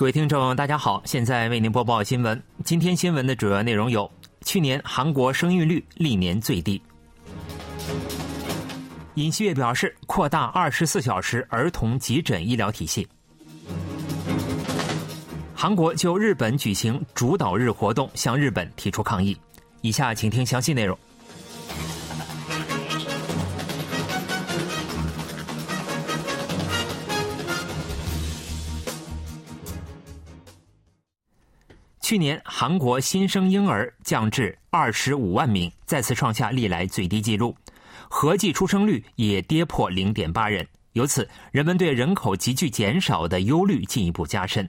[0.00, 2.42] 各位听众，大家好，现在为您播报新闻。
[2.64, 4.10] 今天新闻的主要内容有：
[4.46, 6.80] 去年韩国生育率历年最低；
[9.16, 13.06] 尹锡悦表示扩大二十四小时儿童急诊医疗体系；
[15.54, 19.36] 韩国就日本举行主导日活动，向日本提出抗议。
[19.82, 20.98] 以下请听详细内容。
[32.10, 37.54] 去年，韩国新生婴儿降至二十五万名，再次创下历来最低纪录，
[38.08, 40.66] 合计出生率也跌破零点八人。
[40.94, 44.68] 由此，人们对人口急剧减少的忧虑进一步加深。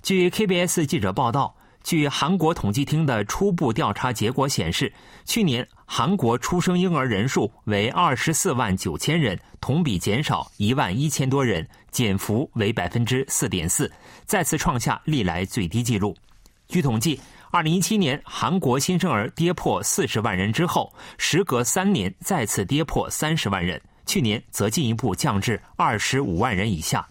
[0.00, 4.90] 据 KBS 记者报道，据韩国统计厅的初步调查结果显示，
[5.26, 13.92] 去年韩国出生婴儿人数为二十四万九千人，同比减少一万一千多人，减幅为百分之四点四，
[14.24, 16.16] 再次创下历来最低纪录。
[16.68, 17.18] 据统计
[17.52, 27.06] ，2017年韩国新生儿跌破40万人之后，时隔三年再次跌破30万人，去年则进一步降至25万人以下。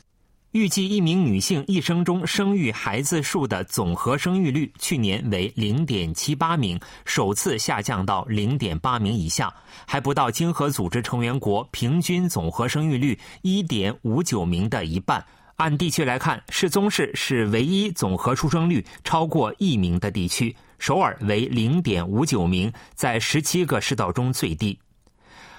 [0.52, 9.53] 预计一名女性一生中生育孩子数的总和生育率，去年为0.78名，首次下降到0.8名以下，
[9.86, 15.25] 还不到经合组织成员国平均总和生育率1.59名的一半。
[15.58, 24.78] 按地区来看，世宗市是唯一总和出生率超过一名的地区，首尔为零点五九名，在十七个市道中最低。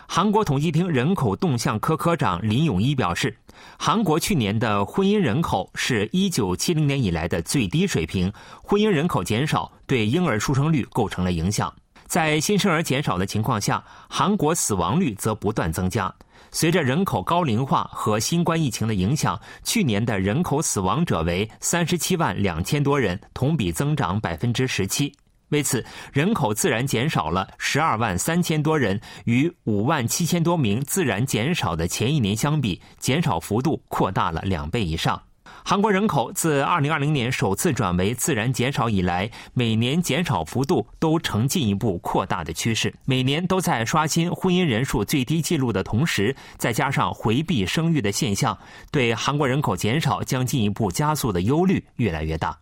[0.06, 3.34] 韩国统计厅人口动向科科长林永一表示，
[3.78, 8.31] 韩国去年的婚姻人口是一九七零年以来的最低水平，
[8.62, 11.75] 婚姻人口减少对婴儿出生率构成了影响。
[12.06, 16.14] 在新生儿减少的情况下，韩国死亡率则不断增加。
[16.56, 25.12] 随着人口高龄化和新冠疫情的影响，去年的人口死亡者为三十七万两千多人，同比增长百分之十七。
[25.50, 35.25] 为此，人口自然减少了十二万三千多人，与五万七千多名自然减少的前一年相比，减少幅度扩大了两倍以上。
[35.69, 42.94] 韩国人口自2020年首次转为自然减少以来，每年减少幅度都呈进一步扩大的趋势。
[43.04, 48.56] 每年都在刷新婚姻人数最低纪录的同时，再加上回避生育的现象，
[48.93, 52.56] 对韩国人口减少将进一步加速的忧虑越来越大。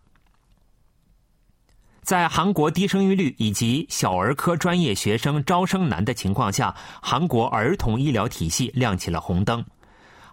[2.01, 9.63] 在韩国低生育率以及小儿科专业学生招生难的情况下，韩国儿童医疗体系亮起了红灯。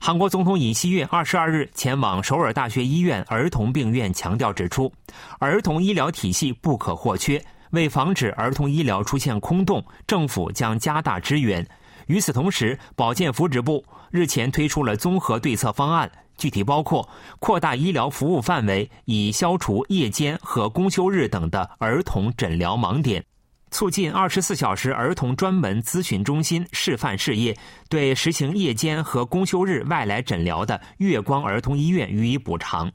[0.04, 4.92] 韩国总统尹锡悦二十二日前往首尔大学医院儿童病院，强调指出，
[5.38, 7.40] 儿童医疗体系不可或缺。
[7.70, 11.64] 为防止儿童医疗出现空洞，政府将加大支援。
[12.08, 17.08] 与此同时，保健福祉部日前推出了综合对策方案，具体包括
[17.38, 23.24] 扩大医疗服务范围，以消除夜间和公休日等的儿童诊疗盲点。
[23.72, 27.56] 促进二十四小时儿童专门咨询中心示范事业，
[27.88, 32.92] 对实行夜间和公休日外来诊疗的月光儿童医院予以补偿。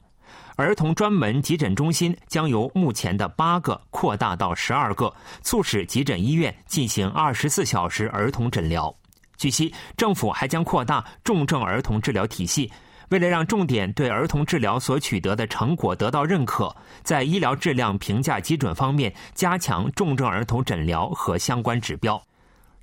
[0.56, 5.12] 儿童专门急诊中心将由目前的八个扩大到十二个，
[5.42, 8.94] 促使急诊医院进行二十四小时儿童诊疗。
[9.36, 12.70] 据悉，政府还将扩大重症儿童治疗体系。
[13.10, 22.22] 为了让重点对儿童治疗所取得的成果得到认可，在医疗质量评价基准方面加强重症儿童诊疗和相关指标。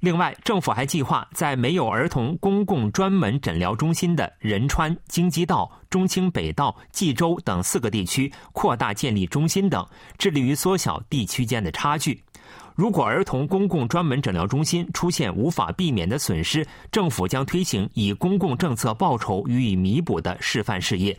[0.02, 9.88] 另外，政府还计划在没有儿童公共专门诊疗中心的仁川、京畿道、中清北道、济州等四个地区扩大建立中心等，
[10.18, 12.22] 致力于缩小地区间的差距。
[12.76, 21.18] 如果儿童公共专门诊疗中心出现无法避免的损失，政府将推行以公共政策报酬予以弥补的示范事业。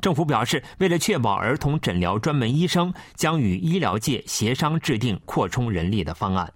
[0.00, 6.52] 政府表示，为了确保儿童诊疗专门医生，将与医疗界协商制定扩充人力的方案。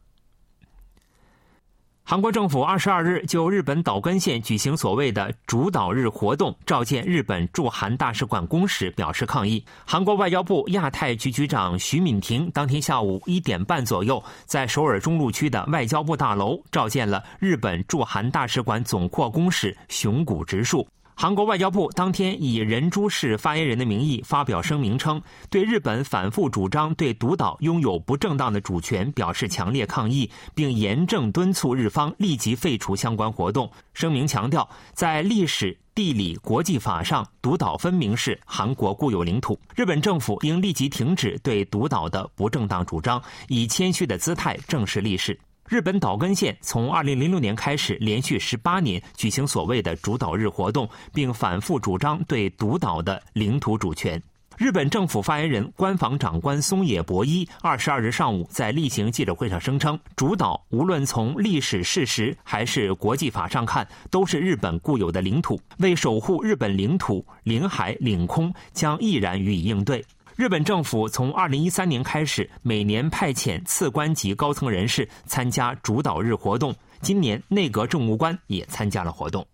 [2.06, 9.64] 韩国政府二十二日就日本岛根县举行所谓的主导日活动，召见日本驻韩大使馆公使，表示抗议。
[9.86, 20.86] 韩国外交部亚太局局长徐敏婷当天下午一点半左右，在首尔中路区的外交部大楼召见了日本驻韩大使馆总括公使熊谷直树。
[21.16, 33.70] 韩国外交部当天以仁珠市发言人的名义发表声明称，对日本反复主张对独岛拥有不正当的主权表示强烈抗议，并严正敦促日方立即废除相关活动。
[33.92, 45.38] 声明强调，在历史、地理、国际法上，独岛分明是韩国固有领土，日本政府应立即停止对独岛的不正当主张，以谦虚的姿态正视历史。
[45.68, 54.22] 日本岛根县从2006年开始，连续18年举行所谓的主岛日活动，并反复主张对独岛的领土主权。
[54.56, 65.58] 日本政府发言人、官房长官松野博一二十二日上午在例行记者会上声称，主岛无论从历史事实还是国际法上看，都是日本固有的领土。
[65.78, 70.04] 为守护日本领土、领海、领空，将毅然予以应对。
[70.36, 76.74] 日本政府从二零一三年开始，每年派遣次官级高层人士参加主导日活动。
[77.00, 79.46] 今年内阁政务官也参加了活动。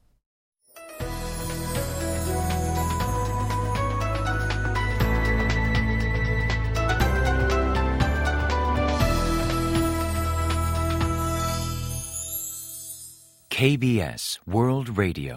[13.50, 15.36] KBS World Radio，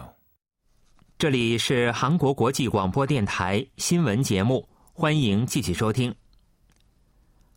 [1.18, 6.14] 这里是韩国国际广播电台新闻节目，欢迎继续收听。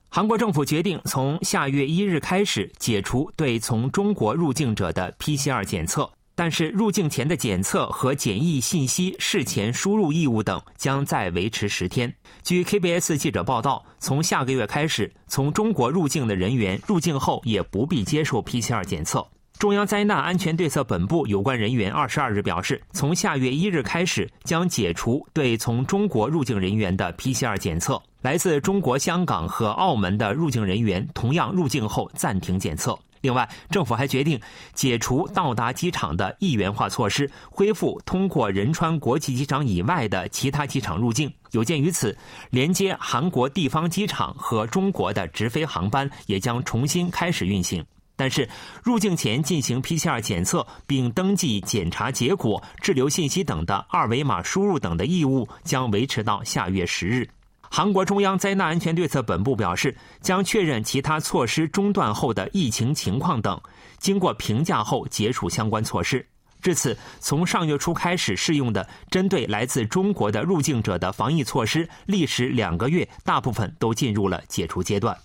[0.10, 12.12] 韩国政府决定从下月一日开始解除对从中国入境者的 PCR 检测，但是入境前的检测和检疫信息事前输入义务等将再维持十天。
[12.42, 19.24] 据 KBS 记者报道，从下个月开始，从中国入境的人员入境后也不必接受 PCR 检测。
[19.60, 28.00] 中央灾难安全对策本部有关人员二十二日表示，从下月一日开始将解除对从中国入境人员的 PCR 检测。
[28.22, 32.98] 来自中国香港和澳门的入境人员同样入境后暂停检测。
[33.22, 34.40] 另外，政府还决定
[34.76, 41.34] 解除到达机场的一元化措施，恢复通过仁川国际机场以外的其他机场入境。
[41.52, 42.16] 有鉴于此，
[42.52, 47.84] 连接韩国地方机场和中国的直飞航班也将重新开始运行。
[48.18, 48.50] 但是，
[48.84, 57.30] 入境前进行 PCR 检测并登记检查结果、滞留信息等的二维码输入等的义务将维持到下月十日。
[57.70, 63.62] 韩国中央灾难安全对策本部表示，将确认其他措施中断后的疫情情况等，
[64.00, 66.26] 经过评价后解除相关措施。
[66.60, 75.16] 至此，从上月初开始适用的针对来自中国的入境者的防疫措施，历时两个月，大部分都进入了解除阶段。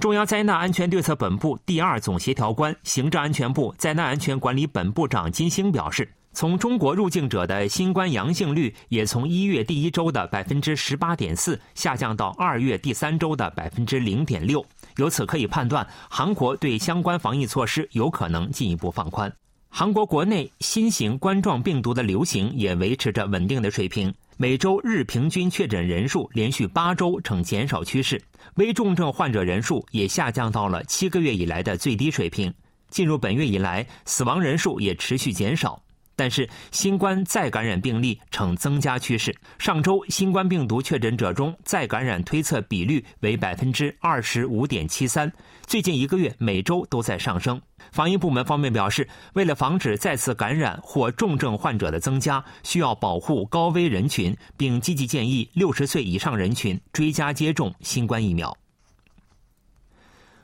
[0.00, 14.64] 中央灾难安全对策本部第二总协调官、行政安全部灾难安全管理本部长金星表示，从中国入境者的新冠阳性率也从一月第一周的百分之十八点四下降到二月第三周的百分之零点六。
[14.96, 19.30] 由此可以判断，韩国对相关防疫措施有可能进一步放宽。
[19.68, 24.12] 韩国国内新型冠状病毒的流行也维持着稳定的水平。
[24.42, 28.18] 每周日平均确诊人数连续八周呈减少趋势，
[28.54, 32.50] 危重症患者人数也下降到了七个月以来的最低水平。
[32.88, 35.82] 进入本月以来，死亡人数也持续减少。
[36.20, 39.34] 但是，新冠再感染病例呈增加趋势。
[39.58, 45.32] 上周，新冠病毒确诊者中再感染推测比率为百分之二十五点七三。
[45.66, 47.58] 最近一个月，每周都在上升。
[47.90, 58.54] 防疫部门方面表示，为了防止再次感染或重症患者的增加，需要保护高危人群，并积极建议六十岁以上人群追加接种新冠疫苗。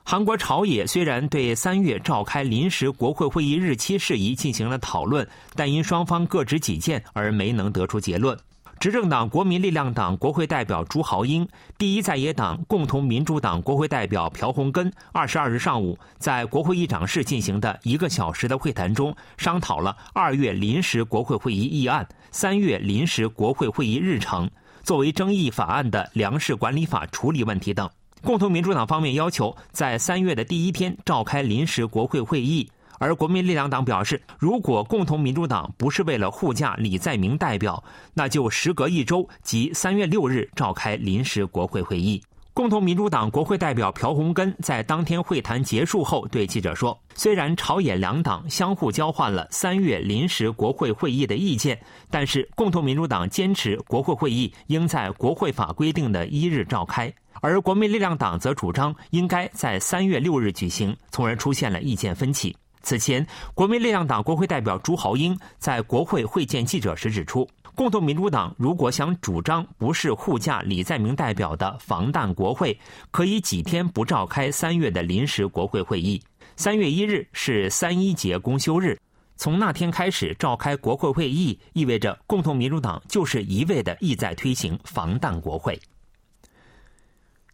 [0.08, 8.38] 韩国朝野虽然对三月召开临时国会会议日期事宜进行了讨论，但因双方各执己见而没能得出结论。
[8.78, 11.44] 执政党国民力量党国会代表朱豪英、
[11.76, 24.48] 第一在野党共同民主党国会代表朴洪根，二十二日上午在国会议长室进行的一个小时的会谈中，商讨了二月临时国会会议议案、三月临时国会会议日程、
[24.84, 27.90] 作为争议法案的粮食管理法处理问题等。
[28.26, 32.68] 共同民主党方面要求在三月的第一天召开临时国会会议，
[32.98, 37.80] 而国民力量党表示，如果共同民主党不是为了护驾李在明代表，
[38.14, 42.20] 那就时隔一周，即三月六日召开临时国会会议。
[42.56, 51.78] 共同民主党国会代表朴洪根在当天会谈结束后对记者说：“虽然朝野两党相互交换了三月临时国会会议的意见，
[52.10, 62.56] 但是共同民主党坚持国会会议应在国会法规定的一日召开。”而国民力量党则主张应该在三月六日举行，从而出现了意见分歧。
[62.82, 67.46] 此前，国民力量党国会代表朱豪英在国会会见记者时指出，
[67.76, 72.76] 共同民主党如果想主张不是护驾李在明代表的防弹国会，
[73.10, 76.20] 可以几天不召开三月的临时国会会议。
[76.56, 78.98] 三月一日是三一节公休日，
[79.36, 85.78] 从那天开始召开国会会议，意味着共同民主党就是一味的意在推行防弹国会。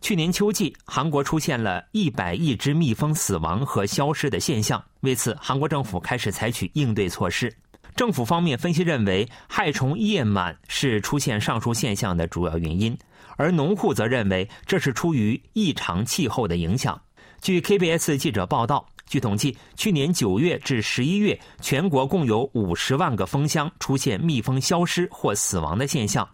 [0.01, 4.81] 去年秋季，韩国出现了一百亿只蜜蜂死亡和消失的现象。
[5.01, 7.53] 为此，韩国政府开始采取应对措施。
[7.95, 12.97] 政府方面分析认为，害虫叶螨是出现上述现象的主要原因，
[13.37, 17.01] 而农户则认为这是出于异常气候的影响。
[17.41, 26.27] 据 KBS 记者报道，据统计，去年九月至十一月，全国共有五十万个蜂箱出现蜜蜂消失或死亡的现象。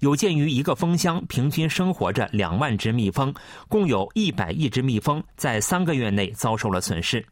[0.00, 3.32] 有鉴于一个蜂箱平均生活着两万只蜜蜂，
[3.68, 7.24] 共有一百亿只蜜蜂在三个月内遭受了损失。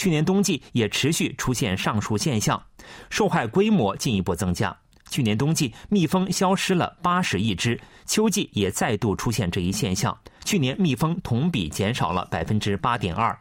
[0.00, 2.58] 去年冬季也持续出现上述现象，
[3.10, 4.74] 受害规模进一步增加。
[5.10, 10.18] 去年冬季蜜蜂消失了八十亿只，秋季也再度出现这一现象。
[10.42, 13.38] 去年蜜蜂同比减少了百分之八点二。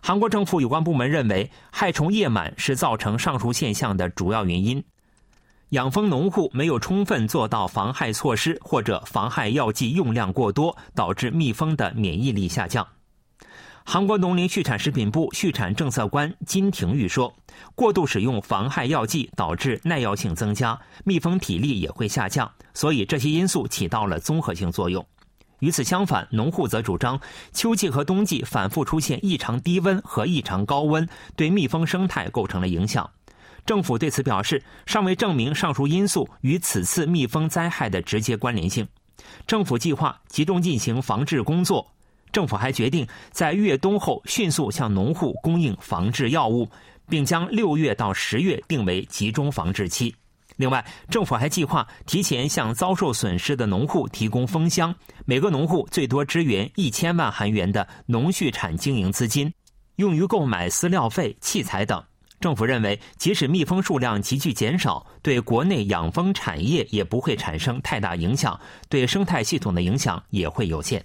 [0.00, 4.80] 韩国政府有关部门认为，害虫叶螨是造成上述现象的主要原因。
[5.70, 12.86] 养蜂农户没有充分做到防害措施，或者防害药剂用量过多，导致蜜蜂的免疫力下降。
[13.84, 17.34] 韩国农林畜产食品部畜产政策官金廷玉说
[17.74, 25.04] ：“过度使用防害药剂导致耐药性增加，蜜蜂体力也会下降，所以这些因素起到了综合性作用。”
[25.58, 27.20] 与此相反，农户则主张，
[27.52, 33.08] 秋季和冬季反复出现异常低温和异常高温，对蜜蜂生态构成了影响。
[33.64, 38.88] 政府对此表示，尚未证明上述因素与此次蜜蜂灾害的直接关联性。
[39.46, 41.91] 政府计划集中进行防治工作。
[42.32, 46.68] 政府还决定在越冬后迅速向农户供应防治药物，
[47.08, 50.14] 并将六月到十月定为集中防治期。
[50.56, 59.52] 另外，政府还计划提前向遭受损失的农户提供蜂箱，每个农户最多支援一千万韩元的农畜产经营资金，
[59.96, 62.02] 用于购买饲料费、器材等。
[62.38, 68.58] 政府认为，即使蜜蜂数量急剧减少，对国内养蜂产业也不会产生太大影响，
[68.88, 71.04] 对生态系统的影响也会有限。